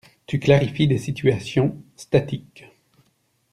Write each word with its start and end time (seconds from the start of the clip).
Tu 0.25 0.39
clarifies 0.39 0.87
des 0.87 0.97
situations 0.97 1.77
statiques. 1.95 2.65